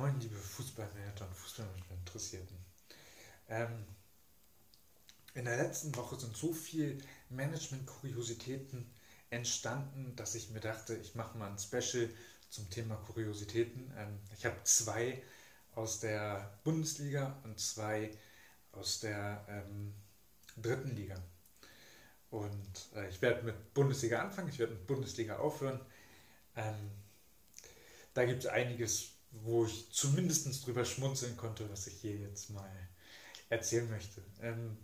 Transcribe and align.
Moin, 0.00 0.18
liebe 0.18 0.36
Fußballmanager 0.36 1.26
und 1.26 1.36
Fußballmanagement-Interessierten. 1.36 2.56
Ähm, 3.50 3.84
in 5.34 5.44
der 5.44 5.58
letzten 5.58 5.94
Woche 5.94 6.18
sind 6.18 6.34
so 6.34 6.54
viele 6.54 6.96
Management-Kuriositäten 7.28 8.90
entstanden, 9.28 10.16
dass 10.16 10.34
ich 10.34 10.48
mir 10.48 10.60
dachte, 10.60 10.96
ich 10.96 11.16
mache 11.16 11.36
mal 11.36 11.50
ein 11.50 11.58
Special 11.58 12.08
zum 12.48 12.70
Thema 12.70 12.96
Kuriositäten. 12.96 13.92
Ähm, 13.94 14.18
ich 14.34 14.46
habe 14.46 14.56
zwei 14.64 15.22
aus 15.74 16.00
der 16.00 16.50
Bundesliga 16.64 17.38
und 17.44 17.60
zwei 17.60 18.10
aus 18.72 19.00
der 19.00 19.44
ähm, 19.50 19.92
dritten 20.56 20.96
Liga. 20.96 21.22
Und 22.30 22.88
äh, 22.94 23.06
ich 23.10 23.20
werde 23.20 23.42
mit 23.42 23.74
Bundesliga 23.74 24.22
anfangen, 24.22 24.48
ich 24.48 24.58
werde 24.58 24.72
mit 24.72 24.86
Bundesliga 24.86 25.36
aufhören. 25.36 25.78
Ähm, 26.56 26.90
da 28.14 28.24
gibt 28.24 28.44
es 28.44 28.46
einiges, 28.46 29.19
wo 29.30 29.64
ich 29.64 29.90
zumindest 29.90 30.66
drüber 30.66 30.84
schmunzeln 30.84 31.36
konnte, 31.36 31.68
was 31.70 31.86
ich 31.86 31.94
hier 32.00 32.16
jetzt 32.16 32.50
mal 32.50 32.70
erzählen 33.48 33.88
möchte. 33.90 34.22
Ähm, 34.40 34.76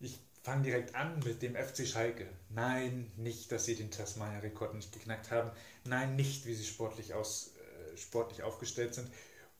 ich 0.00 0.18
fange 0.42 0.64
direkt 0.64 0.94
an 0.94 1.20
mit 1.20 1.42
dem 1.42 1.54
FC 1.54 1.86
Schalke. 1.86 2.28
Nein, 2.48 3.10
nicht, 3.16 3.52
dass 3.52 3.64
sie 3.64 3.76
den 3.76 3.90
Tasmania-Rekord 3.90 4.74
nicht 4.74 4.92
geknackt 4.92 5.30
haben. 5.30 5.50
Nein, 5.84 6.16
nicht, 6.16 6.46
wie 6.46 6.54
sie 6.54 6.64
sportlich, 6.64 7.14
aus, 7.14 7.52
äh, 7.56 7.96
sportlich 7.96 8.42
aufgestellt 8.42 8.94
sind. 8.94 9.08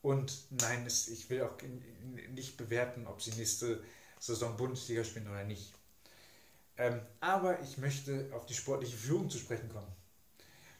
Und 0.01 0.37
nein, 0.49 0.85
es, 0.85 1.07
ich 1.07 1.29
will 1.29 1.41
auch 1.43 1.55
nicht 2.33 2.57
bewerten, 2.57 3.07
ob 3.07 3.21
sie 3.21 3.31
nächste 3.31 3.81
Saison 4.19 4.57
Bundesliga 4.57 5.03
spielen 5.05 5.29
oder 5.29 5.45
nicht. 5.45 5.73
Ähm, 6.77 6.99
aber 7.21 7.61
ich 7.61 7.77
möchte 7.77 8.29
auf 8.33 8.45
die 8.45 8.53
sportliche 8.53 8.97
Führung 8.97 9.29
zu 9.29 9.37
sprechen 9.37 9.69
kommen. 9.69 9.87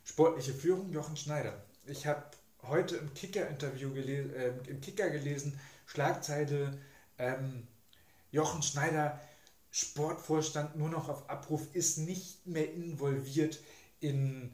Sportliche 0.04 0.54
Führung 0.54 0.92
Jochen 0.92 1.16
Schneider. 1.16 1.64
Ich 1.86 2.06
habe 2.06 2.26
heute 2.68 2.98
im 2.98 3.14
Kicker-Interview 3.14 3.94
gelesen, 3.94 4.34
äh, 4.36 4.54
im 4.68 4.82
Kicker 4.82 5.10
gelesen, 5.10 5.60
Schlagzeile 5.86 6.78
ähm, 7.18 7.68
Jochen 8.32 8.64
Schneider, 8.64 9.20
Sportvorstand 9.72 10.76
nur 10.76 10.90
noch 10.90 11.10
auf 11.10 11.30
Abruf, 11.30 11.74
ist 11.74 11.98
nicht 11.98 12.46
mehr 12.46 12.72
involviert 12.74 13.60
in 14.00 14.54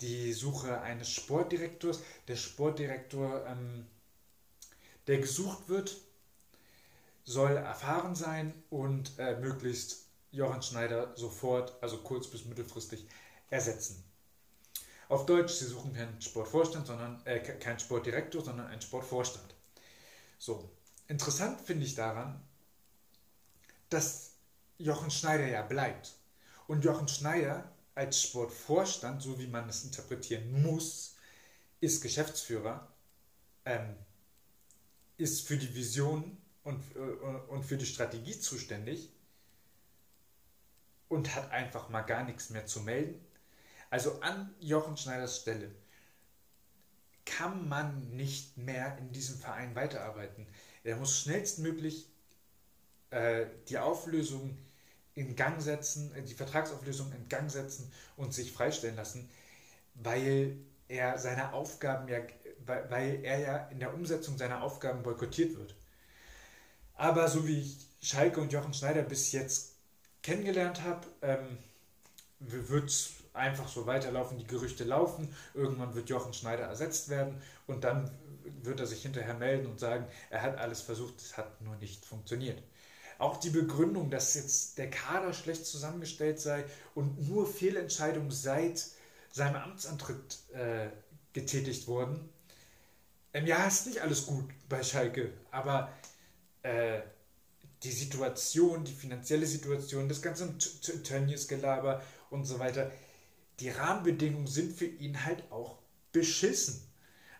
die 0.00 0.32
Suche 0.32 0.80
eines 0.80 1.10
Sportdirektors. 1.10 2.00
Der 2.28 2.36
Sportdirektor, 2.36 3.46
ähm, 3.46 3.86
der 5.06 5.18
gesucht 5.18 5.68
wird, 5.68 5.96
soll 7.24 7.52
erfahren 7.52 8.14
sein 8.14 8.52
und 8.70 9.18
äh, 9.18 9.38
möglichst 9.38 10.06
Jochen 10.32 10.62
Schneider 10.62 11.12
sofort, 11.16 11.76
also 11.82 11.98
kurz 11.98 12.26
bis 12.26 12.44
mittelfristig, 12.44 13.06
ersetzen. 13.50 14.02
Auf 15.12 15.26
Deutsch, 15.26 15.52
sie 15.52 15.66
suchen 15.66 15.92
keinen 15.92 16.18
Sportvorstand, 16.22 16.86
sondern 16.86 17.20
äh, 17.26 17.38
keinen 17.38 17.78
Sportdirektor, 17.78 18.42
sondern 18.42 18.68
einen 18.68 18.80
Sportvorstand. 18.80 19.54
So, 20.38 20.70
interessant 21.06 21.60
finde 21.60 21.84
ich 21.84 21.94
daran, 21.94 22.42
dass 23.90 24.30
Jochen 24.78 25.10
Schneider 25.10 25.46
ja 25.46 25.60
bleibt. 25.60 26.14
Und 26.66 26.82
Jochen 26.82 27.08
Schneider 27.08 27.70
als 27.94 28.22
Sportvorstand, 28.22 29.20
so 29.20 29.38
wie 29.38 29.48
man 29.48 29.68
es 29.68 29.84
interpretieren 29.84 30.62
muss, 30.62 31.16
ist 31.82 32.00
Geschäftsführer, 32.00 32.88
ähm, 33.66 33.94
ist 35.18 35.46
für 35.46 35.58
die 35.58 35.74
Vision 35.74 36.38
und, 36.64 36.82
äh, 36.96 37.50
und 37.50 37.64
für 37.64 37.76
die 37.76 37.84
Strategie 37.84 38.40
zuständig 38.40 39.10
und 41.10 41.34
hat 41.34 41.50
einfach 41.50 41.90
mal 41.90 42.00
gar 42.00 42.24
nichts 42.24 42.48
mehr 42.48 42.64
zu 42.64 42.80
melden 42.80 43.22
also 43.92 44.18
an 44.22 44.54
Jochen 44.58 44.96
Schneiders 44.96 45.42
Stelle 45.42 45.70
kann 47.26 47.68
man 47.68 48.16
nicht 48.16 48.56
mehr 48.56 48.96
in 48.96 49.12
diesem 49.12 49.36
Verein 49.36 49.74
weiterarbeiten. 49.74 50.46
Er 50.82 50.96
muss 50.96 51.20
schnellstmöglich 51.20 52.08
äh, 53.10 53.44
die 53.68 53.76
Auflösung 53.76 54.56
in 55.14 55.36
Gang 55.36 55.60
setzen, 55.60 56.14
äh, 56.14 56.22
die 56.22 56.32
Vertragsauflösung 56.32 57.12
in 57.12 57.28
Gang 57.28 57.50
setzen 57.50 57.92
und 58.16 58.32
sich 58.32 58.50
freistellen 58.50 58.96
lassen, 58.96 59.28
weil 59.92 60.56
er 60.88 61.18
seine 61.18 61.52
Aufgaben 61.52 62.08
ja, 62.08 62.20
weil 62.64 63.22
er 63.22 63.40
ja 63.40 63.56
in 63.68 63.78
der 63.78 63.92
Umsetzung 63.92 64.38
seiner 64.38 64.62
Aufgaben 64.62 65.02
boykottiert 65.02 65.54
wird. 65.58 65.74
Aber 66.94 67.28
so 67.28 67.46
wie 67.46 67.60
ich 67.60 67.86
Schalke 68.00 68.40
und 68.40 68.54
Jochen 68.54 68.72
Schneider 68.72 69.02
bis 69.02 69.32
jetzt 69.32 69.74
kennengelernt 70.22 70.80
habe, 70.82 71.06
ähm, 71.20 71.58
wird 72.40 72.88
es 72.88 73.21
einfach 73.34 73.68
so 73.68 73.86
weiterlaufen, 73.86 74.38
die 74.38 74.46
Gerüchte 74.46 74.84
laufen, 74.84 75.34
irgendwann 75.54 75.94
wird 75.94 76.08
Jochen 76.10 76.32
Schneider 76.32 76.64
ersetzt 76.64 77.08
werden 77.08 77.40
und 77.66 77.84
dann 77.84 78.10
wird 78.62 78.80
er 78.80 78.86
sich 78.86 79.02
hinterher 79.02 79.34
melden 79.34 79.66
und 79.66 79.80
sagen, 79.80 80.06
er 80.30 80.42
hat 80.42 80.58
alles 80.58 80.80
versucht, 80.82 81.20
es 81.20 81.36
hat 81.36 81.60
nur 81.60 81.76
nicht 81.76 82.04
funktioniert. 82.04 82.62
Auch 83.18 83.36
die 83.36 83.50
Begründung, 83.50 84.10
dass 84.10 84.34
jetzt 84.34 84.78
der 84.78 84.90
Kader 84.90 85.32
schlecht 85.32 85.64
zusammengestellt 85.64 86.40
sei 86.40 86.64
und 86.94 87.28
nur 87.28 87.46
Fehlentscheidungen 87.46 88.30
seit 88.30 88.84
seinem 89.30 89.56
Amtsantritt 89.56 90.38
äh, 90.52 90.88
getätigt 91.32 91.86
wurden. 91.86 92.28
Ähm, 93.32 93.46
ja, 93.46 93.64
ist 93.66 93.86
nicht 93.86 94.00
alles 94.00 94.26
gut 94.26 94.50
bei 94.68 94.82
Schalke, 94.82 95.32
aber 95.50 95.92
äh, 96.62 97.00
die 97.82 97.92
Situation, 97.92 98.84
die 98.84 98.92
finanzielle 98.92 99.46
Situation, 99.46 100.08
das 100.08 100.22
ganze 100.22 100.56
Tönnies-Gelaber 100.58 102.02
und 102.30 102.44
so 102.44 102.58
weiter, 102.58 102.90
die 103.60 103.70
Rahmenbedingungen 103.70 104.46
sind 104.46 104.76
für 104.76 104.86
ihn 104.86 105.24
halt 105.24 105.50
auch 105.50 105.78
beschissen. 106.12 106.82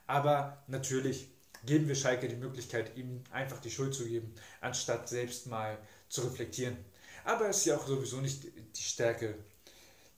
Aber 0.07 0.63
natürlich 0.67 1.29
geben 1.65 1.89
wir 1.89 1.95
Schalke 1.95 2.29
die 2.29 2.37
Möglichkeit, 2.37 2.97
ihm 2.97 3.23
einfach 3.31 3.61
die 3.61 3.71
Schuld 3.71 3.95
zu 3.95 4.07
geben, 4.07 4.35
anstatt 4.61 5.09
selbst 5.09 5.47
mal 5.47 5.79
zu 6.09 6.23
reflektieren. 6.23 6.77
Aber 7.25 7.49
es 7.49 7.59
ist 7.59 7.67
ja 7.67 7.77
auch 7.77 7.87
sowieso 7.87 8.21
nicht 8.21 8.45
die 8.45 8.83
Stärke 8.83 9.37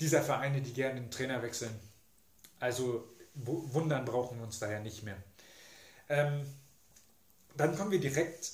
dieser 0.00 0.22
Vereine, 0.22 0.60
die 0.62 0.72
gerne 0.72 1.00
den 1.00 1.10
Trainer 1.10 1.42
wechseln. 1.42 1.78
Also 2.58 3.08
wundern 3.34 4.04
brauchen 4.04 4.38
wir 4.38 4.44
uns 4.44 4.58
daher 4.58 4.80
nicht 4.80 5.02
mehr. 5.02 5.22
Ähm, 6.08 6.46
dann 7.56 7.76
kommen 7.76 7.90
wir 7.90 8.00
direkt, 8.00 8.52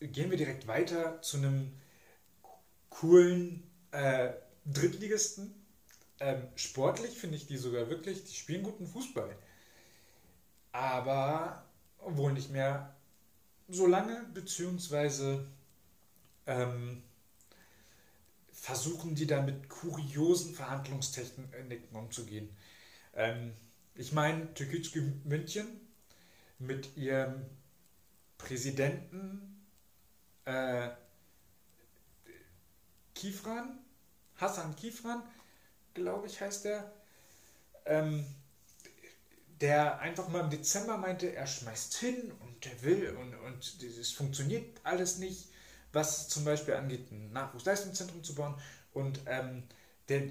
gehen 0.00 0.30
wir 0.30 0.36
direkt 0.36 0.66
weiter 0.66 1.20
zu 1.22 1.38
einem 1.38 1.72
coolen 2.90 3.70
äh, 3.92 4.32
Drittligisten, 4.64 5.54
ähm, 6.20 6.48
sportlich 6.56 7.18
finde 7.18 7.36
ich 7.36 7.46
die 7.46 7.56
sogar 7.56 7.88
wirklich, 7.88 8.24
die 8.24 8.34
spielen 8.34 8.62
guten 8.62 8.86
Fußball. 8.86 9.36
Aber 10.72 11.64
wohl 12.00 12.32
nicht 12.32 12.50
mehr 12.50 12.94
so 13.68 13.86
lange, 13.86 14.24
beziehungsweise 14.34 15.46
ähm, 16.46 17.02
versuchen 18.52 19.14
die 19.14 19.26
da 19.26 19.42
mit 19.42 19.68
kuriosen 19.68 20.54
Verhandlungstechniken 20.54 21.96
umzugehen. 21.96 22.48
Ähm, 23.14 23.52
ich 23.94 24.12
meine, 24.12 24.52
Türkitschki 24.54 25.00
München 25.24 25.66
mit 26.58 26.96
ihrem 26.96 27.44
Präsidenten 28.36 29.64
äh, 30.44 30.90
Kifran, 33.14 33.78
Hassan 34.36 34.74
Kifran, 34.76 35.22
glaube 35.98 36.26
ich, 36.26 36.40
heißt 36.40 36.64
der, 36.64 36.90
ähm, 37.86 38.24
der 39.60 39.98
einfach 39.98 40.28
mal 40.28 40.40
im 40.40 40.50
Dezember 40.50 40.96
meinte, 40.96 41.34
er 41.34 41.46
schmeißt 41.46 41.96
hin 41.96 42.32
und 42.40 42.64
der 42.64 42.82
will 42.82 43.16
und, 43.16 43.34
und 43.34 43.82
es 43.82 44.12
funktioniert 44.12 44.80
alles 44.84 45.18
nicht, 45.18 45.48
was 45.92 46.28
zum 46.28 46.44
Beispiel 46.44 46.74
angeht, 46.74 47.10
ein 47.10 47.32
Nachwuchsleistungszentrum 47.32 48.22
zu 48.22 48.34
bauen 48.34 48.54
und 48.92 49.20
ähm, 49.26 49.64
der, 50.08 50.22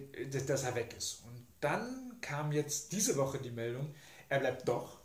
dass 0.46 0.64
er 0.64 0.76
weg 0.76 0.96
ist. 0.98 1.24
Und 1.26 1.46
dann 1.60 2.18
kam 2.22 2.52
jetzt 2.52 2.92
diese 2.92 3.18
Woche 3.18 3.40
die 3.40 3.52
Meldung, 3.52 3.94
er 4.30 4.40
bleibt 4.40 4.68
doch, 4.68 5.00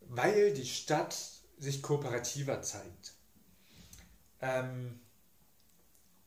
weil 0.00 0.52
die 0.52 0.66
Stadt 0.66 1.16
sich 1.58 1.82
kooperativer 1.82 2.62
zeigt. 2.62 3.14
Ähm, 4.40 5.00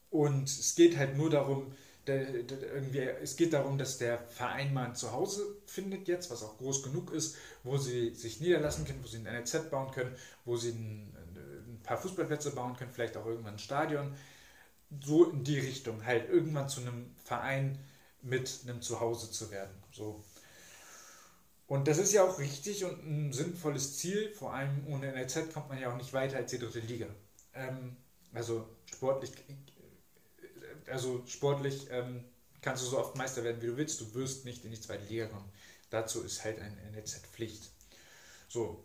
und 0.10 0.50
es 0.50 0.76
geht 0.76 0.98
halt 0.98 1.16
nur 1.16 1.30
darum, 1.30 1.74
der, 2.10 2.44
der, 2.44 2.74
irgendwie, 2.74 3.00
es 3.00 3.36
geht 3.36 3.54
darum, 3.54 3.78
dass 3.78 3.98
der 3.98 4.20
Verein 4.30 4.74
mal 4.74 4.86
ein 4.86 4.96
Zuhause 4.96 5.58
findet 5.66 6.08
jetzt, 6.08 6.32
was 6.32 6.44
auch 6.44 6.58
groß 6.58 6.84
genug 6.84 7.12
ist, 7.14 7.36
wo 7.64 7.78
sie 7.78 8.14
sich 8.16 8.40
niederlassen 8.42 8.86
können, 8.86 9.04
wo 9.04 9.08
sie 9.08 9.18
ein 9.18 9.24
NLZ 9.24 9.70
bauen 9.70 9.92
können, 9.92 10.16
wo 10.46 10.58
sie 10.58 10.72
ein, 10.72 11.14
ein 11.36 11.80
paar 11.84 11.98
Fußballplätze 11.98 12.52
bauen 12.52 12.76
können, 12.76 12.92
vielleicht 12.92 13.18
auch 13.18 13.26
irgendwann 13.26 13.54
ein 13.54 13.60
Stadion. 13.60 14.14
So 15.04 15.30
in 15.30 15.44
die 15.44 15.60
Richtung, 15.60 16.06
halt 16.06 16.30
irgendwann 16.30 16.68
zu 16.68 16.82
einem 16.82 17.16
Verein 17.24 17.78
mit 18.22 18.62
einem 18.64 18.82
Zuhause 18.82 19.30
zu 19.32 19.52
werden. 19.52 19.76
So. 19.92 20.24
Und 21.68 21.88
das 21.88 22.00
ist 22.00 22.14
ja 22.14 22.24
auch 22.24 22.40
richtig 22.40 22.84
und 22.84 23.06
ein 23.06 23.32
sinnvolles 23.32 23.98
Ziel. 23.98 24.34
Vor 24.34 24.54
allem 24.54 24.88
ohne 24.88 25.12
NLZ 25.12 25.54
kommt 25.54 25.70
man 25.70 25.80
ja 25.80 25.92
auch 25.92 25.98
nicht 25.98 26.14
weiter 26.14 26.38
als 26.38 26.50
die 26.50 26.58
dritte 26.58 26.80
Liga. 26.80 27.06
Ähm, 27.54 27.96
also 28.34 28.68
sportlich 28.86 29.32
also 30.92 31.24
sportlich 31.28 31.88
ähm, 31.92 32.24
kannst 32.62 32.84
du 32.84 32.88
so 32.88 33.00
oft 33.00 33.16
Meister 33.16 33.44
werden, 33.44 33.62
wie 33.62 33.68
du 33.68 33.78
willst. 33.78 34.02
Du 34.02 34.14
wirst 34.14 34.46
nicht 34.46 34.66
in 34.66 34.72
die 34.72 34.80
zweite 34.80 35.06
Liga 35.06 35.28
kommen. 35.28 35.50
Dazu 35.90 36.22
ist 36.22 36.44
halt 36.44 36.60
ein 36.60 36.78
NLZ 36.94 37.28
Pflicht. 37.32 37.72
So. 38.48 38.84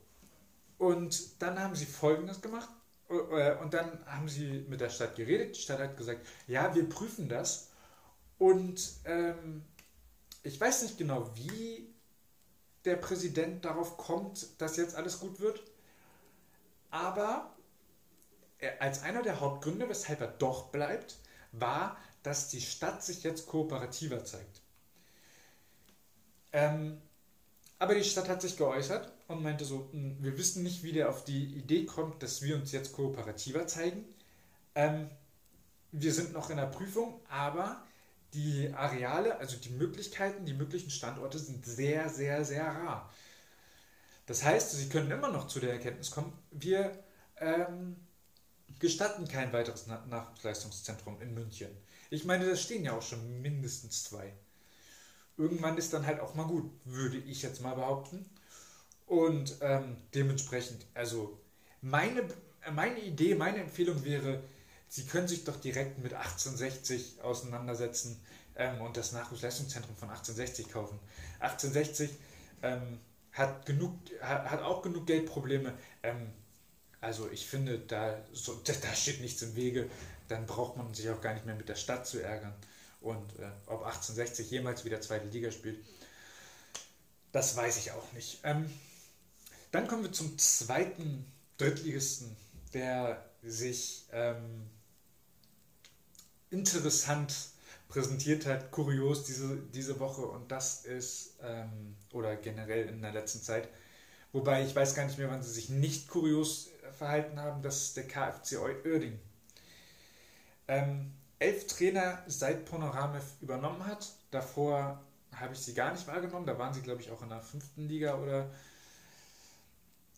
Und 0.78 1.42
dann 1.42 1.58
haben 1.58 1.74
sie 1.74 1.86
Folgendes 1.86 2.40
gemacht. 2.40 2.68
Äh, 3.08 3.56
und 3.56 3.74
dann 3.74 4.04
haben 4.06 4.28
sie 4.28 4.64
mit 4.68 4.80
der 4.80 4.90
Stadt 4.90 5.16
geredet. 5.16 5.56
Die 5.56 5.60
Stadt 5.60 5.80
hat 5.80 5.96
gesagt, 5.96 6.26
ja, 6.46 6.74
wir 6.74 6.88
prüfen 6.88 7.28
das. 7.28 7.68
Und 8.38 8.94
ähm, 9.04 9.62
ich 10.42 10.60
weiß 10.60 10.82
nicht 10.82 10.98
genau, 10.98 11.30
wie 11.36 11.94
der 12.84 12.96
Präsident 12.96 13.64
darauf 13.64 13.96
kommt, 13.96 14.60
dass 14.60 14.76
jetzt 14.76 14.94
alles 14.94 15.20
gut 15.20 15.40
wird. 15.40 15.62
Aber 16.90 17.54
als 18.78 19.02
einer 19.02 19.22
der 19.22 19.40
Hauptgründe, 19.40 19.88
weshalb 19.88 20.20
er 20.20 20.28
doch 20.28 20.68
bleibt, 20.70 21.16
war, 21.60 21.96
dass 22.22 22.48
die 22.48 22.60
Stadt 22.60 23.04
sich 23.04 23.22
jetzt 23.22 23.46
kooperativer 23.46 24.24
zeigt. 24.24 24.60
Ähm, 26.52 27.00
aber 27.78 27.94
die 27.94 28.04
Stadt 28.04 28.28
hat 28.28 28.40
sich 28.40 28.56
geäußert 28.56 29.12
und 29.28 29.42
meinte 29.42 29.64
so, 29.64 29.88
hm, 29.92 30.16
wir 30.20 30.38
wissen 30.38 30.62
nicht, 30.62 30.82
wie 30.82 30.92
der 30.92 31.10
auf 31.10 31.24
die 31.24 31.44
Idee 31.56 31.84
kommt, 31.84 32.22
dass 32.22 32.42
wir 32.42 32.56
uns 32.56 32.72
jetzt 32.72 32.92
kooperativer 32.92 33.66
zeigen. 33.66 34.04
Ähm, 34.74 35.10
wir 35.92 36.12
sind 36.12 36.32
noch 36.32 36.50
in 36.50 36.56
der 36.56 36.66
Prüfung, 36.66 37.20
aber 37.28 37.82
die 38.32 38.72
Areale, 38.74 39.38
also 39.38 39.56
die 39.56 39.70
Möglichkeiten, 39.70 40.44
die 40.44 40.54
möglichen 40.54 40.90
Standorte 40.90 41.38
sind 41.38 41.64
sehr, 41.64 42.08
sehr, 42.08 42.44
sehr 42.44 42.66
rar. 42.66 43.12
Das 44.26 44.42
heißt, 44.42 44.72
Sie 44.72 44.88
können 44.88 45.10
immer 45.10 45.30
noch 45.30 45.46
zu 45.46 45.60
der 45.60 45.72
Erkenntnis 45.72 46.10
kommen, 46.10 46.32
wir 46.50 46.98
ähm, 47.36 47.96
gestatten 48.78 49.26
kein 49.28 49.52
weiteres 49.52 49.86
Nachwuchsleistungszentrum 49.86 51.20
in 51.20 51.34
München. 51.34 51.70
Ich 52.10 52.24
meine, 52.24 52.48
da 52.48 52.56
stehen 52.56 52.84
ja 52.84 52.96
auch 52.96 53.02
schon 53.02 53.40
mindestens 53.42 54.04
zwei. 54.04 54.32
Irgendwann 55.36 55.78
ist 55.78 55.92
dann 55.92 56.06
halt 56.06 56.20
auch 56.20 56.34
mal 56.34 56.46
gut, 56.46 56.70
würde 56.84 57.18
ich 57.18 57.42
jetzt 57.42 57.60
mal 57.60 57.74
behaupten. 57.74 58.24
Und 59.06 59.56
ähm, 59.60 59.96
dementsprechend, 60.14 60.86
also 60.94 61.38
meine, 61.80 62.26
meine 62.72 63.00
Idee, 63.00 63.34
meine 63.34 63.58
Empfehlung 63.58 64.04
wäre, 64.04 64.42
Sie 64.94 65.04
können 65.06 65.26
sich 65.26 65.42
doch 65.42 65.56
direkt 65.56 65.98
mit 65.98 66.14
1860 66.14 67.20
auseinandersetzen 67.20 68.20
ähm, 68.54 68.80
und 68.80 68.96
das 68.96 69.10
Nachwuchsleistungszentrum 69.10 69.96
von 69.96 70.08
1860 70.08 70.70
kaufen. 70.70 71.00
1860 71.40 72.10
ähm, 72.62 73.00
hat, 73.32 73.66
genug, 73.66 73.98
hat, 74.20 74.48
hat, 74.48 74.62
auch 74.62 74.82
genug 74.82 75.08
Geldprobleme. 75.08 75.72
Ähm, 76.04 76.32
also 77.04 77.30
ich 77.30 77.46
finde, 77.46 77.78
da, 77.78 78.16
so, 78.32 78.54
da 78.64 78.94
steht 78.94 79.20
nichts 79.20 79.42
im 79.42 79.54
Wege. 79.56 79.88
Dann 80.28 80.46
braucht 80.46 80.76
man 80.76 80.92
sich 80.94 81.08
auch 81.10 81.20
gar 81.20 81.34
nicht 81.34 81.46
mehr 81.46 81.54
mit 81.54 81.68
der 81.68 81.76
Stadt 81.76 82.06
zu 82.06 82.22
ärgern. 82.22 82.54
Und 83.00 83.38
äh, 83.38 83.50
ob 83.66 83.84
1860 83.84 84.50
jemals 84.50 84.84
wieder 84.84 85.00
zweite 85.00 85.26
Liga 85.26 85.50
spielt, 85.50 85.84
das 87.32 87.56
weiß 87.56 87.76
ich 87.78 87.92
auch 87.92 88.12
nicht. 88.12 88.40
Ähm, 88.44 88.70
dann 89.70 89.86
kommen 89.86 90.04
wir 90.04 90.12
zum 90.12 90.38
zweiten 90.38 91.26
Drittligisten, 91.58 92.34
der 92.72 93.28
sich 93.42 94.06
ähm, 94.12 94.70
interessant 96.50 97.34
präsentiert 97.88 98.46
hat, 98.46 98.70
kurios 98.70 99.24
diese, 99.24 99.56
diese 99.74 100.00
Woche. 100.00 100.22
Und 100.22 100.50
das 100.50 100.84
ist, 100.84 101.34
ähm, 101.42 101.96
oder 102.12 102.36
generell 102.36 102.88
in 102.88 103.02
der 103.02 103.12
letzten 103.12 103.42
Zeit, 103.42 103.68
wobei 104.32 104.64
ich 104.64 104.74
weiß 104.74 104.94
gar 104.94 105.04
nicht 105.04 105.18
mehr, 105.18 105.28
wann 105.28 105.42
sie 105.42 105.52
sich 105.52 105.68
nicht 105.68 106.08
kurios 106.08 106.70
verhalten 106.92 107.40
haben, 107.40 107.62
das 107.62 107.82
ist 107.82 107.96
der 107.96 108.06
KFC 108.06 108.58
Oerding. 108.58 109.19
Ähm, 110.69 111.12
elf 111.38 111.66
Trainer 111.66 112.22
seit 112.26 112.64
Panoramev 112.64 113.25
übernommen 113.40 113.86
hat. 113.86 114.08
Davor 114.31 115.00
habe 115.32 115.54
ich 115.54 115.60
sie 115.60 115.75
gar 115.75 115.92
nicht 115.92 116.06
wahrgenommen. 116.06 116.46
Da 116.46 116.58
waren 116.58 116.72
sie, 116.72 116.81
glaube 116.81 117.02
ich, 117.02 117.10
auch 117.10 117.22
in 117.22 117.28
der 117.28 117.40
fünften 117.40 117.86
Liga 117.88 118.19
oder, 118.19 118.50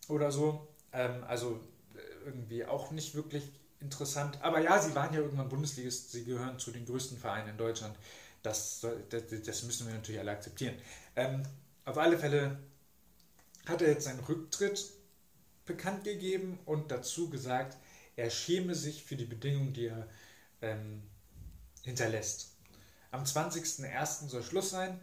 oder 0.08 0.30
so. 0.30 0.68
Ähm, 0.92 1.24
also 1.26 1.60
äh, 1.94 2.26
irgendwie 2.26 2.64
auch 2.64 2.90
nicht 2.90 3.14
wirklich 3.14 3.50
interessant. 3.80 4.38
Aber 4.42 4.60
ja, 4.60 4.78
sie 4.80 4.94
waren 4.94 5.12
ja 5.12 5.20
irgendwann 5.20 5.48
Bundesligist. 5.48 6.12
Sie 6.12 6.24
gehören 6.24 6.58
zu 6.58 6.70
den 6.70 6.86
größten 6.86 7.18
Vereinen 7.18 7.48
in 7.50 7.56
Deutschland. 7.56 7.96
Das, 8.42 8.86
das, 9.10 9.22
das 9.44 9.62
müssen 9.64 9.86
wir 9.86 9.94
natürlich 9.94 10.20
alle 10.20 10.30
akzeptieren. 10.30 10.76
Ähm, 11.16 11.42
auf 11.84 11.98
alle 11.98 12.16
Fälle 12.16 12.58
hat 13.66 13.82
er 13.82 13.88
jetzt 13.88 14.04
seinen 14.04 14.20
Rücktritt 14.20 14.84
bekannt 15.66 16.04
gegeben 16.04 16.58
und 16.64 16.90
dazu 16.90 17.28
gesagt, 17.28 17.76
er 18.16 18.30
schäme 18.30 18.74
sich 18.74 19.04
für 19.04 19.16
die 19.16 19.24
Bedingungen, 19.24 19.72
die 19.72 19.86
er 19.86 20.08
ähm, 20.62 21.02
hinterlässt. 21.82 22.56
Am 23.10 23.24
20.01. 23.24 24.28
soll 24.28 24.42
Schluss 24.42 24.70
sein. 24.70 25.00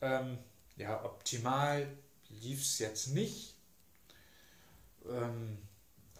Ähm, 0.00 0.38
ja, 0.76 1.04
optimal 1.04 1.86
lief 2.28 2.62
es 2.62 2.78
jetzt 2.78 3.08
nicht. 3.08 3.54
Ähm, 5.08 5.58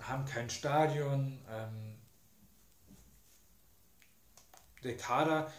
haben 0.01 0.25
kein 0.25 0.51
Stadion. 0.51 1.39
Ähm, 1.49 1.95
der 4.83 4.97
Kader, 4.97 5.53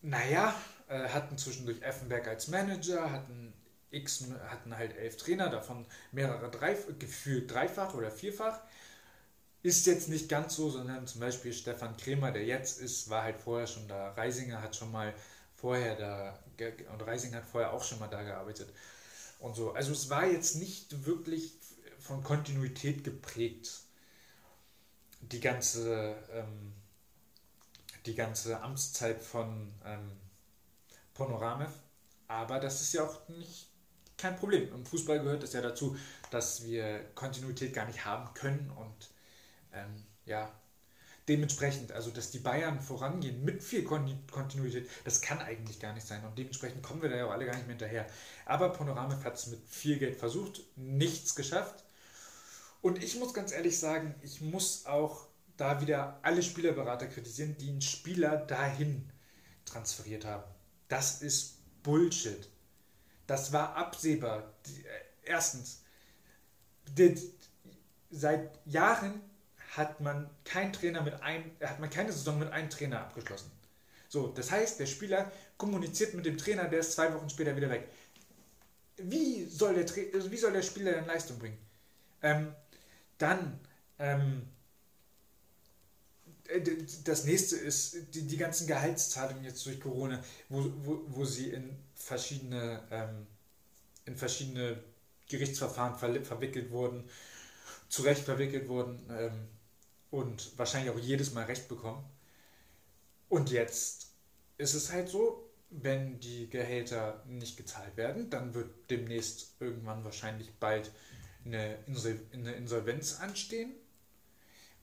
naja, 0.00 0.54
äh, 0.88 1.08
hatten 1.08 1.36
zwischendurch 1.36 1.82
Effenberg 1.82 2.26
als 2.28 2.48
Manager, 2.48 3.10
hatten 3.10 3.52
X 3.90 4.24
hatten 4.48 4.76
halt 4.76 4.96
elf 4.96 5.16
Trainer, 5.16 5.48
davon 5.48 5.86
mehrere 6.12 6.50
drei, 6.50 6.76
gefühlt 6.98 7.50
dreifach 7.50 7.94
oder 7.94 8.10
vierfach. 8.10 8.60
Ist 9.62 9.86
jetzt 9.86 10.08
nicht 10.08 10.28
ganz 10.28 10.54
so, 10.54 10.70
sondern 10.70 11.06
zum 11.06 11.20
Beispiel 11.20 11.52
Stefan 11.52 11.96
Kremer, 11.96 12.30
der 12.30 12.44
jetzt 12.44 12.80
ist, 12.80 13.10
war 13.10 13.22
halt 13.24 13.40
vorher 13.40 13.66
schon 13.66 13.88
da. 13.88 14.12
Reisinger 14.12 14.62
hat 14.62 14.76
schon 14.76 14.92
mal 14.92 15.14
vorher 15.54 15.96
da, 15.96 16.38
und 16.92 17.02
Reisinger 17.02 17.38
hat 17.38 17.46
vorher 17.46 17.72
auch 17.72 17.82
schon 17.82 17.98
mal 17.98 18.08
da 18.08 18.22
gearbeitet. 18.22 18.72
Und 19.40 19.56
so. 19.56 19.72
Also 19.72 19.92
es 19.92 20.10
war 20.10 20.26
jetzt 20.26 20.56
nicht 20.56 21.04
wirklich 21.04 21.52
von 21.98 22.22
Kontinuität 22.22 23.04
geprägt, 23.04 23.80
die 25.20 25.40
ganze, 25.40 26.14
ähm, 26.32 26.72
die 28.06 28.14
ganze 28.14 28.60
Amtszeit 28.60 29.20
von 29.20 29.72
ähm, 29.84 30.12
Ponoramev. 31.14 31.72
Aber 32.28 32.60
das 32.60 32.80
ist 32.82 32.92
ja 32.92 33.04
auch 33.04 33.28
nicht 33.28 33.68
kein 34.18 34.36
Problem. 34.36 34.72
Im 34.74 34.84
Fußball 34.84 35.20
gehört 35.20 35.42
es 35.42 35.52
ja 35.52 35.62
dazu, 35.62 35.96
dass 36.30 36.64
wir 36.64 37.00
Kontinuität 37.14 37.72
gar 37.72 37.86
nicht 37.86 38.04
haben 38.04 38.34
können 38.34 38.70
und 38.76 39.10
ähm, 39.72 40.04
ja, 40.26 40.52
dementsprechend, 41.28 41.92
also 41.92 42.10
dass 42.10 42.30
die 42.30 42.38
Bayern 42.38 42.80
vorangehen 42.80 43.44
mit 43.44 43.62
viel 43.62 43.84
Kontinuität, 43.84 44.88
das 45.04 45.20
kann 45.20 45.38
eigentlich 45.40 45.78
gar 45.78 45.94
nicht 45.94 46.06
sein 46.06 46.24
und 46.24 46.36
dementsprechend 46.36 46.82
kommen 46.82 47.02
wir 47.02 47.08
da 47.10 47.16
ja 47.16 47.26
auch 47.26 47.30
alle 47.30 47.46
gar 47.46 47.54
nicht 47.54 47.66
mehr 47.66 47.76
hinterher. 47.76 48.06
Aber 48.44 48.70
Panorama 48.70 49.22
hat 49.22 49.36
es 49.36 49.46
mit 49.46 49.60
viel 49.68 49.98
Geld 49.98 50.16
versucht, 50.16 50.62
nichts 50.76 51.34
geschafft 51.34 51.84
und 52.80 53.02
ich 53.02 53.18
muss 53.18 53.34
ganz 53.34 53.52
ehrlich 53.52 53.78
sagen, 53.78 54.14
ich 54.22 54.40
muss 54.40 54.86
auch 54.86 55.26
da 55.56 55.80
wieder 55.80 56.18
alle 56.22 56.42
Spielerberater 56.42 57.06
kritisieren, 57.06 57.56
die 57.58 57.68
einen 57.68 57.82
Spieler 57.82 58.36
dahin 58.36 59.10
transferiert 59.64 60.24
haben. 60.24 60.44
Das 60.88 61.20
ist 61.20 61.58
Bullshit. 61.82 62.48
Das 63.28 63.52
war 63.52 63.76
absehbar. 63.76 64.54
Äh, 64.66 65.28
erstens, 65.28 65.82
seit 68.10 68.58
Jahren 68.64 69.20
hat 69.76 70.00
man 70.00 70.28
kein 70.44 70.72
Trainer 70.72 71.02
mit 71.02 71.22
ein, 71.22 71.52
hat 71.62 71.78
man 71.78 71.90
keine 71.90 72.10
Saison 72.10 72.38
mit 72.38 72.50
einem 72.50 72.70
Trainer 72.70 73.00
abgeschlossen. 73.02 73.52
So, 74.08 74.28
das 74.28 74.50
heißt, 74.50 74.80
der 74.80 74.86
Spieler 74.86 75.30
kommuniziert 75.58 76.14
mit 76.14 76.24
dem 76.24 76.38
Trainer, 76.38 76.64
der 76.64 76.80
ist 76.80 76.92
zwei 76.92 77.12
Wochen 77.12 77.28
später 77.28 77.54
wieder 77.54 77.68
weg. 77.68 77.88
Wie 78.96 79.44
soll 79.44 79.74
der, 79.74 79.84
also 80.14 80.30
wie 80.30 80.36
soll 80.38 80.52
der 80.54 80.62
Spieler 80.62 80.92
dann 80.92 81.06
Leistung 81.06 81.38
bringen? 81.38 81.58
Ähm, 82.22 82.54
dann 83.18 83.60
ähm, 83.98 84.48
äh, 84.48 84.57
das 87.04 87.24
nächste 87.24 87.56
ist 87.56 88.14
die, 88.14 88.26
die 88.26 88.36
ganzen 88.36 88.66
Gehaltszahlungen 88.66 89.44
jetzt 89.44 89.64
durch 89.66 89.80
Corona, 89.80 90.22
wo, 90.48 90.64
wo, 90.82 91.02
wo 91.08 91.24
sie 91.24 91.50
in 91.50 91.76
verschiedene, 91.94 92.82
ähm, 92.90 93.26
in 94.06 94.16
verschiedene 94.16 94.82
Gerichtsverfahren 95.28 95.98
ver 95.98 96.24
verwickelt 96.24 96.70
wurden, 96.70 97.04
zu 97.88 98.02
Recht 98.02 98.22
verwickelt 98.22 98.68
wurden 98.68 99.00
ähm, 99.10 99.48
und 100.10 100.56
wahrscheinlich 100.56 100.90
auch 100.90 100.98
jedes 100.98 101.32
Mal 101.32 101.44
Recht 101.44 101.68
bekommen. 101.68 102.04
Und 103.28 103.50
jetzt 103.50 104.12
ist 104.56 104.74
es 104.74 104.90
halt 104.90 105.08
so, 105.08 105.50
wenn 105.70 106.18
die 106.20 106.48
Gehälter 106.48 107.22
nicht 107.26 107.58
gezahlt 107.58 107.96
werden, 107.96 108.30
dann 108.30 108.54
wird 108.54 108.70
demnächst 108.90 109.52
irgendwann 109.60 110.02
wahrscheinlich 110.04 110.54
bald 110.54 110.90
eine, 111.44 111.76
Insolvenz 112.56 113.20
anstehen. 113.20 113.74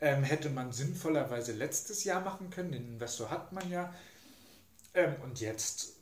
Ähm, 0.01 0.23
hätte 0.23 0.49
man 0.49 0.71
sinnvollerweise 0.71 1.53
letztes 1.53 2.03
Jahr 2.03 2.21
machen 2.21 2.49
können, 2.49 2.71
den 2.71 2.87
Investor 2.87 3.29
hat 3.29 3.53
man 3.53 3.69
ja. 3.71 3.93
Ähm, 4.93 5.15
und 5.23 5.39
jetzt 5.39 5.93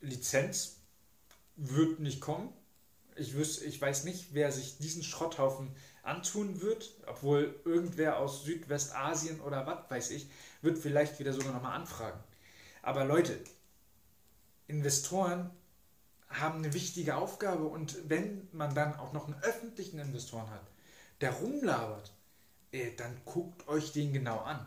Lizenz 0.00 0.76
wird 1.56 2.00
nicht 2.00 2.20
kommen. 2.20 2.52
Ich, 3.16 3.34
wüs 3.34 3.60
ich 3.62 3.80
weiß 3.80 4.04
nicht, 4.04 4.28
wer 4.32 4.52
sich 4.52 4.78
diesen 4.78 5.02
Schrotthaufen 5.02 5.74
antun 6.02 6.60
wird, 6.60 6.90
obwohl 7.06 7.60
irgendwer 7.64 8.18
aus 8.18 8.44
Südwestasien 8.44 9.40
oder 9.40 9.66
was 9.66 9.90
weiß 9.90 10.10
ich, 10.10 10.28
wird 10.60 10.78
vielleicht 10.78 11.18
wieder 11.18 11.32
sogar 11.32 11.52
nochmal 11.52 11.76
anfragen. 11.76 12.18
Aber 12.82 13.04
Leute, 13.04 13.38
Investoren 14.66 15.50
haben 16.28 16.58
eine 16.58 16.72
wichtige 16.72 17.16
Aufgabe 17.16 17.64
und 17.64 17.96
wenn 18.08 18.48
man 18.52 18.74
dann 18.74 18.96
auch 18.96 19.12
noch 19.12 19.26
einen 19.26 19.40
öffentlichen 19.42 19.98
Investoren 19.98 20.50
hat, 20.50 20.66
der 21.20 21.32
rumlabert, 21.32 22.12
dann 22.96 23.20
guckt 23.24 23.68
euch 23.68 23.92
den 23.92 24.12
genau 24.12 24.38
an. 24.38 24.66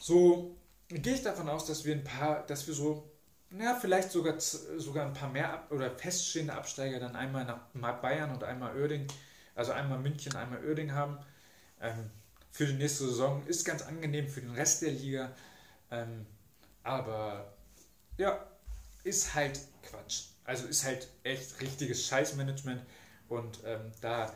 So 0.00 0.56
gehe 0.88 1.14
ich 1.14 1.22
davon 1.22 1.48
aus, 1.48 1.66
dass 1.66 1.84
wir 1.84 1.94
ein 1.94 2.04
paar, 2.04 2.44
dass 2.46 2.66
wir 2.66 2.74
so, 2.74 3.10
ja, 3.58 3.74
vielleicht 3.74 4.10
sogar, 4.10 4.38
sogar 4.38 5.06
ein 5.06 5.14
paar 5.14 5.30
mehr 5.30 5.66
oder 5.70 5.90
feststehende 5.90 6.52
Absteiger 6.52 7.00
dann 7.00 7.16
einmal 7.16 7.44
nach 7.44 8.00
Bayern 8.00 8.32
und 8.32 8.44
einmal 8.44 8.76
Oerding, 8.76 9.06
also 9.54 9.72
einmal 9.72 9.98
München, 9.98 10.36
einmal 10.36 10.64
Oerding 10.64 10.92
haben. 10.92 11.18
Ähm, 11.80 12.10
für 12.50 12.66
die 12.66 12.74
nächste 12.74 13.06
Saison 13.06 13.46
ist 13.46 13.64
ganz 13.64 13.82
angenehm 13.82 14.28
für 14.28 14.40
den 14.40 14.54
Rest 14.54 14.82
der 14.82 14.90
Liga. 14.90 15.32
Ähm, 15.90 16.26
aber 16.82 17.52
ja, 18.18 18.46
ist 19.04 19.34
halt 19.34 19.60
Quatsch. 19.82 20.24
Also 20.44 20.66
ist 20.66 20.84
halt 20.84 21.08
echt 21.22 21.60
richtiges 21.60 22.06
Scheißmanagement 22.06 22.82
und 23.28 23.58
ähm, 23.64 23.92
da 24.00 24.32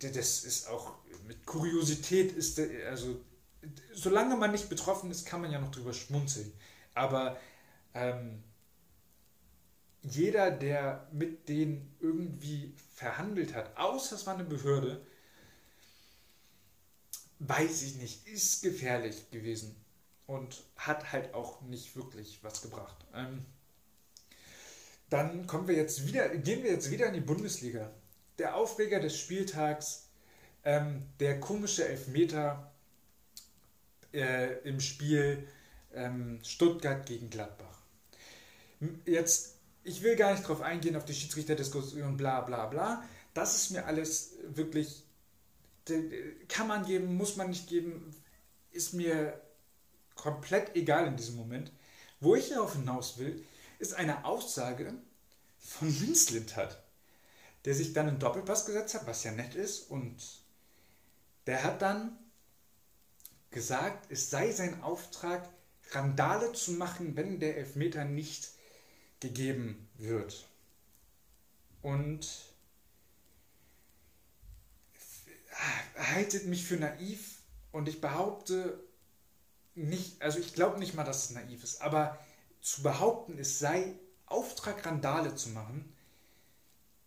das 0.00 0.44
ist 0.44 0.68
auch 0.68 0.94
mit 1.26 1.44
Kuriosität 1.44 2.32
ist 2.32 2.60
also 2.88 3.20
solange 3.92 4.36
man 4.36 4.52
nicht 4.52 4.68
betroffen 4.68 5.10
ist, 5.10 5.26
kann 5.26 5.40
man 5.40 5.50
ja 5.50 5.58
noch 5.58 5.70
drüber 5.70 5.92
schmunzeln. 5.92 6.52
Aber 6.94 7.38
ähm, 7.94 8.42
jeder, 10.02 10.50
der 10.50 11.08
mit 11.12 11.48
denen 11.48 11.96
irgendwie 12.00 12.74
verhandelt 12.94 13.54
hat, 13.54 13.76
außer 13.76 14.16
es 14.16 14.26
war 14.26 14.34
eine 14.34 14.44
Behörde, 14.44 15.04
weiß 17.40 17.82
ich 17.82 17.96
nicht, 17.96 18.26
ist 18.26 18.62
gefährlich 18.62 19.30
gewesen 19.30 19.76
und 20.26 20.62
hat 20.76 21.12
halt 21.12 21.34
auch 21.34 21.60
nicht 21.62 21.94
wirklich 21.96 22.38
was 22.42 22.62
gebracht. 22.62 22.96
Ähm, 23.14 23.44
dann 25.10 25.46
kommen 25.46 25.68
wir 25.68 25.76
jetzt 25.76 26.06
wieder, 26.06 26.28
gehen 26.36 26.62
wir 26.62 26.72
jetzt 26.72 26.90
wieder 26.90 27.06
in 27.06 27.14
die 27.14 27.20
Bundesliga. 27.20 27.90
Der 28.38 28.54
Aufreger 28.54 29.00
des 29.00 29.18
Spieltags, 29.18 30.08
ähm, 30.64 31.02
der 31.20 31.40
komische 31.40 31.86
Elfmeter 31.86 32.72
äh, 34.12 34.58
im 34.68 34.80
Spiel 34.80 35.46
ähm, 35.94 36.40
Stuttgart 36.42 37.06
gegen 37.06 37.30
Gladbach. 37.30 37.78
Jetzt, 39.04 39.56
ich 39.82 40.02
will 40.02 40.16
gar 40.16 40.32
nicht 40.32 40.44
darauf 40.44 40.60
eingehen, 40.60 40.96
auf 40.96 41.04
die 41.04 41.14
Schiedsrichterdiskussion, 41.14 42.16
bla 42.16 42.40
bla 42.42 42.66
bla. 42.66 43.04
Das 43.34 43.56
ist 43.56 43.70
mir 43.70 43.86
alles 43.86 44.34
wirklich, 44.42 45.04
kann 46.48 46.68
man 46.68 46.84
geben, 46.84 47.16
muss 47.16 47.36
man 47.36 47.50
nicht 47.50 47.68
geben, 47.68 48.14
ist 48.72 48.94
mir 48.94 49.40
komplett 50.14 50.76
egal 50.76 51.06
in 51.06 51.16
diesem 51.16 51.36
Moment. 51.36 51.72
Wo 52.20 52.34
ich 52.34 52.50
darauf 52.50 52.74
hinaus 52.74 53.18
will, 53.18 53.44
ist 53.78 53.94
eine 53.94 54.24
Aussage 54.24 54.92
von 55.58 55.88
hat, 56.56 56.82
der 57.68 57.74
sich 57.74 57.92
dann 57.92 58.08
einen 58.08 58.18
Doppelpass 58.18 58.64
gesetzt 58.64 58.94
hat, 58.94 59.06
was 59.06 59.24
ja 59.24 59.30
nett 59.30 59.54
ist, 59.54 59.90
und 59.90 60.16
der 61.44 61.64
hat 61.64 61.82
dann 61.82 62.18
gesagt, 63.50 64.10
es 64.10 64.30
sei 64.30 64.52
sein 64.52 64.82
Auftrag, 64.82 65.46
Randale 65.90 66.54
zu 66.54 66.72
machen, 66.72 67.14
wenn 67.14 67.40
der 67.40 67.58
Elfmeter 67.58 68.06
nicht 68.06 68.52
gegeben 69.20 69.86
wird. 69.98 70.48
Und 71.82 72.26
haltet 75.94 76.46
mich 76.46 76.64
für 76.64 76.76
naiv 76.76 77.42
und 77.70 77.86
ich 77.86 78.00
behaupte 78.00 78.82
nicht, 79.74 80.22
also 80.22 80.38
ich 80.38 80.54
glaube 80.54 80.78
nicht 80.78 80.94
mal, 80.94 81.04
dass 81.04 81.24
es 81.24 81.30
naiv 81.32 81.62
ist, 81.62 81.82
aber 81.82 82.18
zu 82.62 82.82
behaupten, 82.82 83.38
es 83.38 83.58
sei 83.58 83.92
Auftrag, 84.24 84.86
Randale 84.86 85.34
zu 85.34 85.50
machen, 85.50 85.94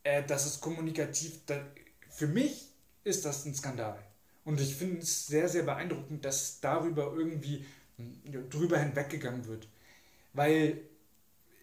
äh, 0.03 0.23
das 0.23 0.45
ist 0.45 0.61
kommunikativ, 0.61 1.45
da, 1.45 1.65
für 2.09 2.27
mich 2.27 2.69
ist 3.03 3.25
das 3.25 3.45
ein 3.45 3.55
Skandal. 3.55 3.97
Und 4.43 4.59
ich 4.59 4.75
finde 4.75 5.01
es 5.01 5.27
sehr, 5.27 5.47
sehr 5.49 5.63
beeindruckend, 5.63 6.25
dass 6.25 6.59
darüber 6.61 7.13
irgendwie 7.13 7.65
hm, 7.97 8.49
drüber 8.49 8.79
hinweggegangen 8.79 9.45
wird. 9.45 9.67
Weil 10.33 10.81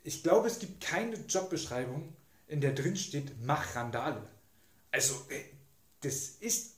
ich 0.05 0.23
glaube, 0.23 0.49
es 0.49 0.59
gibt 0.59 0.83
keine 0.83 1.17
Jobbeschreibung, 1.17 2.15
in 2.47 2.61
der 2.61 2.73
drin 2.73 2.97
steht, 2.97 3.33
mach 3.43 3.77
Randale. 3.77 4.29
Also, 4.91 5.15
äh, 5.29 5.45
das 6.01 6.29
ist 6.41 6.77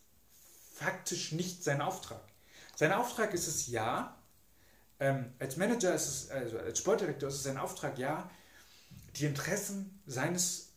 faktisch 0.75 1.33
nicht 1.33 1.63
sein 1.63 1.81
Auftrag. 1.81 2.23
Sein 2.75 2.93
Auftrag 2.93 3.35
ist 3.35 3.47
es 3.47 3.67
ja, 3.67 4.19
ähm, 4.99 5.33
als 5.39 5.57
Manager 5.57 5.95
ist 5.95 6.07
es, 6.07 6.31
also 6.31 6.59
als 6.59 6.79
Sportdirektor 6.79 7.29
ist 7.29 7.37
es 7.37 7.43
sein 7.43 7.59
Auftrag 7.59 7.99
ja, 7.99 8.31
die 9.17 9.27
Interessen 9.27 10.01
seines 10.07 10.70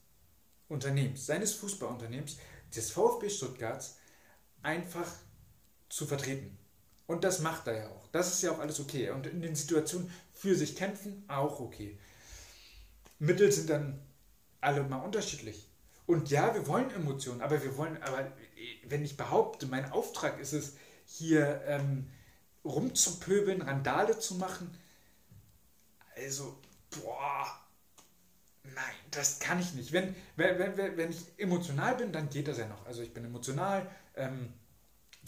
Unternehmens, 0.73 1.25
seines 1.25 1.53
Fußballunternehmens, 1.53 2.37
des 2.75 2.91
VfB 2.91 3.29
Stuttgarts, 3.29 3.97
einfach 4.61 5.07
zu 5.89 6.05
vertreten. 6.05 6.57
Und 7.05 7.23
das 7.23 7.39
macht 7.39 7.67
er 7.67 7.77
ja 7.77 7.89
auch. 7.89 8.07
Das 8.07 8.33
ist 8.33 8.41
ja 8.41 8.51
auch 8.51 8.59
alles 8.59 8.79
okay. 8.79 9.11
Und 9.11 9.27
in 9.27 9.41
den 9.41 9.55
Situationen 9.55 10.11
für 10.33 10.55
sich 10.55 10.75
kämpfen, 10.75 11.23
auch 11.27 11.59
okay. 11.59 11.99
Mittel 13.19 13.51
sind 13.51 13.69
dann 13.69 14.01
alle 14.61 14.83
mal 14.83 14.97
unterschiedlich. 14.97 15.69
Und 16.05 16.29
ja, 16.29 16.53
wir 16.53 16.67
wollen 16.67 16.91
Emotionen, 16.91 17.41
aber 17.41 17.63
wir 17.63 17.77
wollen, 17.77 18.01
aber 18.03 18.31
wenn 18.85 19.03
ich 19.03 19.15
behaupte, 19.15 19.67
mein 19.67 19.91
Auftrag 19.91 20.39
ist 20.39 20.53
es, 20.53 20.73
hier 21.05 21.61
ähm, 21.65 22.09
rumzupöbeln, 22.65 23.61
Randale 23.61 24.19
zu 24.19 24.35
machen, 24.35 24.77
also, 26.15 26.57
boah, 26.91 27.47
nein, 28.63 28.95
das 29.11 29.39
kann 29.39 29.59
ich 29.59 29.73
nicht. 29.73 29.91
Wenn, 29.91 30.15
wenn, 30.35 30.77
wenn, 30.77 30.97
wenn 30.97 31.11
ich 31.11 31.25
emotional 31.37 31.95
bin, 31.95 32.11
dann 32.11 32.29
geht 32.29 32.47
das 32.47 32.57
ja 32.57 32.67
noch. 32.67 32.85
Also 32.85 33.01
ich 33.01 33.13
bin 33.13 33.25
emotional, 33.25 33.89
ähm, 34.15 34.53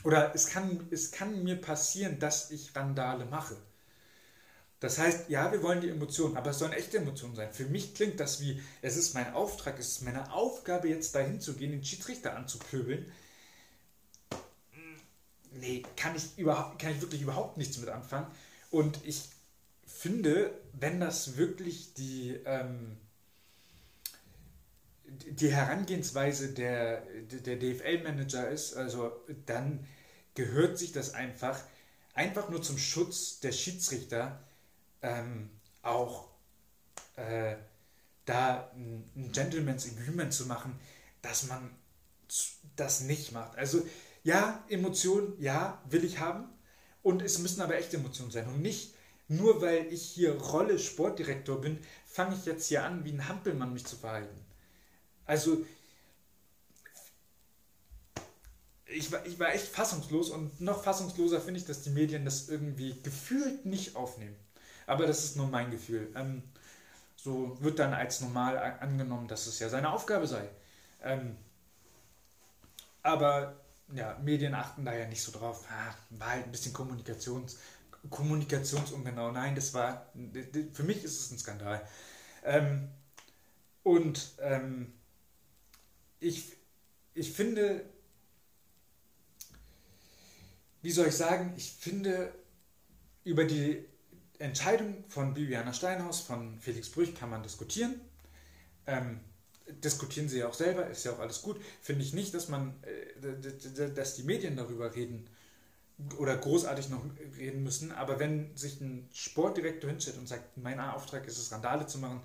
oder 0.04 0.34
es 0.36 0.48
kann, 0.48 0.88
es 0.92 1.12
kann 1.12 1.44
mir 1.44 1.56
passieren, 1.56 2.20
dass 2.20 2.52
ich 2.52 2.76
Randale 2.76 3.26
mache. 3.26 3.56
Das 4.80 5.00
heißt, 5.00 5.30
ja, 5.30 5.52
wir 5.52 5.64
wollen 5.64 5.82
die 5.82 5.90
Emotionen, 5.90 6.38
aber 6.38 6.52
es 6.52 6.60
sollen 6.60 6.74
echte 6.74 6.98
Emotionen 6.98 7.36
sein. 7.36 7.52
Für 7.52 7.66
mich 7.66 7.96
klingt 7.96 8.20
das 8.20 8.42
wie, 8.42 8.62
es 8.82 8.98
ist 8.98 9.14
mein 9.14 9.34
Auftrag, 9.34 9.80
es 9.80 9.88
ist 9.88 10.02
meine 10.04 10.32
Aufgabe, 10.32 10.90
jetzt 10.90 11.16
dahin 11.16 11.40
zu 11.40 11.56
gehen, 11.56 11.72
den 11.72 11.84
Schiedsrichter 11.84 12.36
anzupöbeln. 12.36 13.12
Nee, 15.54 15.84
kann 15.96 16.16
ich, 16.16 16.38
überhaupt, 16.38 16.80
kann 16.80 16.92
ich 16.92 17.02
wirklich 17.02 17.22
überhaupt 17.22 17.58
nichts 17.58 17.78
mit 17.78 17.88
anfangen. 17.90 18.28
Und 18.70 19.00
ich 19.06 19.30
finde, 19.88 20.54
wenn 20.74 21.00
das 21.00 21.38
wirklich 21.38 21.94
die, 21.94 22.38
ähm, 22.46 22.98
die 25.08 25.52
Herangehensweise 25.52 26.54
der, 26.54 27.02
der 27.02 27.58
DFL-Manager 27.58 28.50
ist, 28.50 28.76
also 28.76 29.12
dann 29.46 29.86
gehört 30.34 30.78
sich 30.78 30.92
das 30.92 31.14
einfach, 31.14 31.60
einfach 32.14 32.50
nur 32.50 32.62
zum 32.62 32.78
Schutz 32.78 33.40
der 33.40 33.52
Schiedsrichter 33.52 34.44
ähm, 35.02 35.50
auch 35.82 36.30
äh, 37.16 37.56
da 38.26 38.72
ein, 38.76 39.32
Gentleman's 39.32 39.88
Agreement 39.88 40.34
zu 40.34 40.46
machen, 40.46 40.80
dass 41.22 41.48
man 41.48 41.70
das 42.76 43.02
nicht 43.02 43.32
macht. 43.32 43.58
Also 43.58 43.86
ja, 44.24 44.64
Emotionen, 44.70 45.40
ja, 45.40 45.82
will 45.90 46.04
ich 46.04 46.20
haben. 46.20 46.50
Und 47.04 47.22
es 47.22 47.38
müssen 47.38 47.62
aber 47.62 47.76
echte 47.76 47.98
Emotionen 47.98 48.32
sein. 48.32 48.48
Und 48.48 48.62
nicht 48.62 48.96
nur, 49.28 49.62
weil 49.62 49.94
ich 49.94 50.02
hier 50.02 50.36
Rolle 50.36 50.80
Sportdirektor 50.80 51.62
bin, 51.62 51.80
fange 52.06 52.36
ich 52.36 52.46
jetzt 52.46 52.68
hier 52.68 52.84
an, 52.84 53.06
wie 53.06 53.12
ein 53.12 53.28
Hampelmann 53.28 53.74
mich 53.74 53.86
zu 53.86 53.96
verhalten. 53.96 54.45
Also, 55.26 55.66
ich 58.86 59.12
war, 59.12 59.26
ich 59.26 59.40
war 59.40 59.54
echt 59.54 59.68
fassungslos 59.68 60.30
und 60.30 60.62
noch 60.62 60.84
fassungsloser 60.84 61.42
finde 61.42 61.60
ich, 61.60 61.66
dass 61.66 61.82
die 61.82 61.90
Medien 61.90 62.26
das 62.26 62.50
irgendwie 62.50 63.02
gefühlt 63.02 63.66
nicht 63.66 63.96
aufnehmen. 63.96 64.36
Aber 64.88 65.08
das 65.08 65.24
ist 65.24 65.36
nur 65.36 65.48
mein 65.48 65.72
Gefühl. 65.72 66.12
Ähm, 66.16 66.44
so 67.16 67.58
wird 67.62 67.80
dann 67.80 67.94
als 67.94 68.22
normal 68.22 68.58
angenommen, 68.80 69.28
dass 69.28 69.48
es 69.48 69.60
ja 69.60 69.70
seine 69.70 69.92
Aufgabe 69.92 70.28
sei. 70.28 70.48
Ähm, 71.04 71.38
aber 73.04 73.56
ja, 73.94 74.18
Medien 74.24 74.54
achten 74.56 74.86
da 74.86 74.94
ja 74.94 75.08
nicht 75.08 75.22
so 75.24 75.32
drauf. 75.32 75.66
Ah, 75.70 75.94
war 76.12 76.30
halt 76.32 76.46
ein 76.46 76.52
bisschen 76.52 76.74
Kommunikations, 76.74 77.58
kommunikationsungenau. 78.10 79.32
Nein, 79.32 79.56
das 79.56 79.74
war, 79.74 80.08
für 80.74 80.84
mich 80.84 81.04
ist 81.04 81.20
es 81.20 81.32
ein 81.32 81.40
Skandal. 81.40 81.88
Ähm, 82.44 82.90
und 83.84 84.32
ähm, 84.40 84.94
ich, 86.26 86.54
ich 87.14 87.32
finde, 87.32 87.86
wie 90.82 90.92
soll 90.92 91.08
ich 91.08 91.16
sagen, 91.16 91.54
ich 91.56 91.72
finde, 91.72 92.34
über 93.24 93.46
die 93.46 93.86
Entscheidung 94.40 95.04
von 95.08 95.34
Bibiana 95.34 95.74
Steinhaus, 95.74 96.22
von 96.22 96.60
Felix 96.60 96.90
Brüch 96.90 97.16
kann 97.16 97.30
man 97.30 97.44
diskutieren. 97.44 98.02
Ähm, 98.88 99.20
diskutieren 99.84 100.30
sie 100.30 100.40
ja 100.40 100.48
auch 100.48 100.54
selber, 100.54 100.88
ist 100.88 101.06
ja 101.06 101.14
auch 101.14 101.20
alles 101.20 101.42
gut. 101.42 101.60
Finde 101.82 102.04
ich 102.04 102.14
nicht, 102.14 102.34
dass 102.34 102.50
man, 102.50 102.76
äh, 102.84 103.90
dass 103.94 104.16
die 104.16 104.24
Medien 104.24 104.56
darüber 104.58 104.94
reden 104.94 105.28
oder 106.18 106.36
großartig 106.36 106.90
noch 106.90 107.04
reden 107.38 107.64
müssen. 107.64 107.92
Aber 107.92 108.20
wenn 108.20 108.56
sich 108.58 108.82
ein 108.82 109.08
Sportdirektor 109.14 109.90
hinstellt 109.90 110.18
und 110.18 110.28
sagt, 110.28 110.58
mein 110.58 110.80
Auftrag 110.80 111.26
ist 111.28 111.38
es, 111.38 111.52
Randale 111.52 111.88
zu 111.88 112.00
machen, 112.00 112.22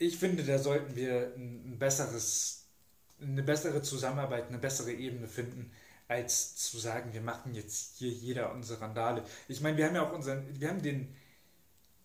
ich 0.00 0.16
finde, 0.16 0.42
da 0.42 0.58
sollten 0.58 0.96
wir 0.96 1.34
ein 1.36 1.78
besseres, 1.78 2.64
eine 3.20 3.42
bessere 3.42 3.82
Zusammenarbeit, 3.82 4.48
eine 4.48 4.58
bessere 4.58 4.92
Ebene 4.92 5.28
finden, 5.28 5.70
als 6.08 6.56
zu 6.56 6.78
sagen, 6.78 7.12
wir 7.12 7.20
machen 7.20 7.54
jetzt 7.54 7.98
hier 7.98 8.10
jeder 8.10 8.52
unsere 8.52 8.80
Randale. 8.80 9.22
Ich 9.46 9.60
meine, 9.60 9.76
wir 9.76 9.86
haben 9.86 9.94
ja 9.94 10.08
auch 10.08 10.14
unseren, 10.14 10.58
wir 10.58 10.70
haben 10.70 10.82
den 10.82 11.14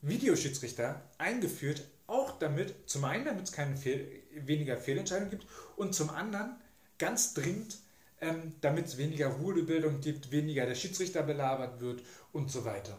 Videoschiedsrichter 0.02 1.10
eingeführt, 1.18 1.84
auch 2.06 2.38
damit, 2.38 2.76
zum 2.88 3.06
einen, 3.06 3.26
damit 3.26 3.46
es 3.46 3.52
keine 3.54 3.78
Fehl, 3.78 4.24
weniger 4.36 4.78
Fehlentscheidungen 4.78 5.32
gibt 5.32 5.48
und 5.78 5.96
zum 5.96 6.10
anderen 6.10 6.58
ganz 7.00 7.34
dringend, 7.34 7.78
ähm, 8.20 8.56
damit 8.60 8.88
es 8.88 8.98
weniger 8.98 9.28
Ruhebildung 9.28 10.02
gibt, 10.02 10.32
weniger 10.32 10.66
der 10.66 10.76
Schiedsrichter 10.76 11.24
belabert 11.24 11.80
wird 11.80 12.04
und 12.34 12.52
so 12.52 12.66
weiter. 12.66 12.98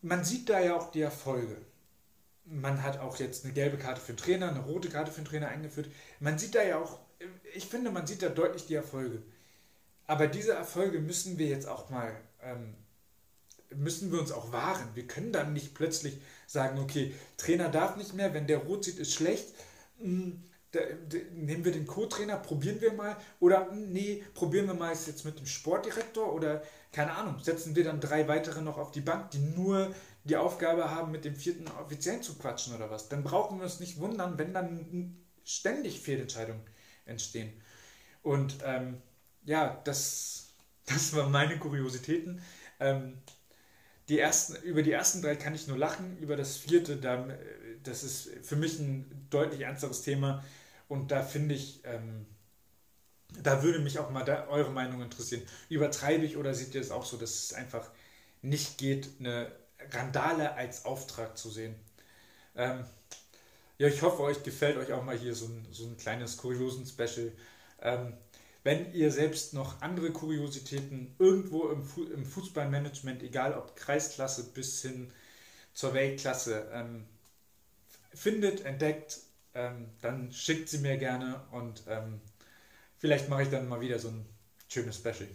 Man 0.00 0.24
sieht 0.24 0.48
da 0.48 0.60
ja 0.60 0.76
auch 0.76 0.90
die 0.90 1.02
Erfolge. 1.02 1.58
Man 2.46 2.82
hat 2.82 3.00
auch 3.00 3.18
jetzt 3.18 3.44
eine 3.44 3.54
gelbe 3.54 3.78
Karte 3.78 4.00
für 4.00 4.12
den 4.12 4.18
Trainer, 4.18 4.48
eine 4.48 4.60
rote 4.60 4.88
Karte 4.88 5.10
für 5.10 5.22
den 5.22 5.26
Trainer 5.26 5.48
eingeführt. 5.48 5.88
Man 6.20 6.38
sieht 6.38 6.54
da 6.54 6.62
ja 6.62 6.78
auch, 6.78 6.98
ich 7.54 7.66
finde, 7.66 7.90
man 7.90 8.06
sieht 8.06 8.22
da 8.22 8.28
deutlich 8.28 8.66
die 8.66 8.74
Erfolge. 8.74 9.22
Aber 10.06 10.26
diese 10.26 10.52
Erfolge 10.52 11.00
müssen 11.00 11.38
wir 11.38 11.46
jetzt 11.46 11.66
auch 11.66 11.88
mal, 11.88 12.14
ähm, 12.42 12.74
müssen 13.74 14.12
wir 14.12 14.20
uns 14.20 14.32
auch 14.32 14.52
wahren. 14.52 14.88
Wir 14.94 15.06
können 15.06 15.32
dann 15.32 15.52
nicht 15.52 15.74
plötzlich 15.74 16.18
sagen, 16.46 16.78
okay, 16.78 17.14
Trainer 17.38 17.70
darf 17.70 17.96
nicht 17.96 18.14
mehr, 18.14 18.34
wenn 18.34 18.46
der 18.46 18.58
rot 18.58 18.84
sieht, 18.84 18.98
ist 18.98 19.14
schlecht. 19.14 19.54
Hm, 20.00 20.42
da, 20.72 20.80
da, 21.08 21.18
nehmen 21.32 21.64
wir 21.64 21.72
den 21.72 21.86
Co-Trainer, 21.86 22.36
probieren 22.36 22.80
wir 22.80 22.92
mal. 22.92 23.16
Oder 23.40 23.70
hm, 23.70 23.92
nee, 23.92 24.22
probieren 24.34 24.66
wir 24.66 24.74
mal 24.74 24.92
jetzt 24.94 25.24
mit 25.24 25.38
dem 25.38 25.46
Sportdirektor 25.46 26.32
oder 26.32 26.62
keine 26.92 27.12
Ahnung, 27.12 27.36
setzen 27.42 27.74
wir 27.74 27.84
dann 27.84 28.00
drei 28.00 28.28
weitere 28.28 28.62
noch 28.62 28.78
auf 28.78 28.92
die 28.92 29.00
Bank, 29.00 29.30
die 29.32 29.38
nur 29.38 29.92
die 30.24 30.36
Aufgabe 30.36 30.90
haben, 30.90 31.12
mit 31.12 31.24
dem 31.24 31.36
vierten 31.36 31.68
Offiziellen 31.68 32.22
zu 32.22 32.36
quatschen 32.36 32.74
oder 32.74 32.90
was. 32.90 33.08
Dann 33.08 33.22
brauchen 33.22 33.58
wir 33.58 33.64
uns 33.64 33.80
nicht 33.80 33.98
wundern, 33.98 34.38
wenn 34.38 34.54
dann 34.54 35.16
ständig 35.44 36.00
Fehlentscheidungen 36.00 36.62
entstehen. 37.04 37.52
Und 38.22 38.56
ähm, 38.64 39.02
ja, 39.44 39.80
das, 39.84 40.48
das 40.86 41.14
waren 41.14 41.30
meine 41.30 41.58
Kuriositäten. 41.58 42.40
Ähm, 42.80 43.18
die 44.08 44.18
ersten, 44.18 44.56
über 44.64 44.82
die 44.82 44.92
ersten 44.92 45.22
drei 45.22 45.36
kann 45.36 45.54
ich 45.54 45.66
nur 45.66 45.78
lachen, 45.78 46.18
über 46.18 46.36
das 46.36 46.56
vierte, 46.58 46.96
da, 46.96 47.26
das 47.82 48.02
ist 48.04 48.30
für 48.42 48.56
mich 48.56 48.78
ein 48.78 49.26
deutlich 49.30 49.62
ernsteres 49.62 50.02
Thema 50.02 50.44
und 50.88 51.10
da 51.10 51.22
finde 51.22 51.54
ich, 51.54 51.80
ähm, 51.84 52.26
da 53.42 53.62
würde 53.62 53.78
mich 53.78 53.98
auch 53.98 54.10
mal 54.10 54.22
da, 54.22 54.46
eure 54.48 54.70
Meinung 54.70 55.00
interessieren. 55.00 55.42
Übertreibe 55.70 56.24
ich 56.24 56.36
oder 56.36 56.52
seht 56.54 56.74
ihr 56.74 56.82
es 56.82 56.90
auch 56.90 57.06
so, 57.06 57.16
dass 57.16 57.44
es 57.44 57.52
einfach 57.54 57.90
nicht 58.42 58.76
geht, 58.76 59.08
eine 59.20 59.50
Randale 59.92 60.54
als 60.54 60.84
Auftrag 60.84 61.36
zu 61.38 61.50
sehen? 61.50 61.74
Ähm, 62.56 62.84
ja, 63.78 63.88
ich 63.88 64.02
hoffe, 64.02 64.22
euch 64.22 64.42
gefällt 64.42 64.76
euch 64.76 64.92
auch 64.92 65.02
mal 65.04 65.16
hier 65.18 65.34
so 65.34 65.46
ein, 65.46 65.66
so 65.72 65.86
ein 65.86 65.96
kleines 65.96 66.36
Kuriosen-Special. 66.36 67.32
Ähm, 67.82 68.14
wenn 68.62 68.92
ihr 68.94 69.10
selbst 69.12 69.52
noch 69.52 69.82
andere 69.82 70.10
Kuriositäten 70.10 71.14
irgendwo 71.18 71.68
im, 71.68 71.84
Fu 71.84 72.04
im 72.04 72.24
Fußballmanagement, 72.24 73.22
egal 73.22 73.54
ob 73.54 73.76
Kreisklasse 73.76 74.44
bis 74.52 74.80
hin 74.82 75.12
zur 75.74 75.92
Weltklasse, 75.92 76.70
ähm, 76.72 77.04
findet, 78.14 78.64
entdeckt, 78.64 79.18
ähm, 79.54 79.90
dann 80.00 80.32
schickt 80.32 80.68
sie 80.68 80.78
mir 80.78 80.96
gerne 80.96 81.42
und 81.50 81.82
ähm, 81.88 82.20
vielleicht 82.98 83.28
mache 83.28 83.42
ich 83.42 83.50
dann 83.50 83.68
mal 83.68 83.80
wieder 83.80 83.98
so 83.98 84.08
ein 84.08 84.24
schönes 84.68 84.96
Special. 84.96 85.28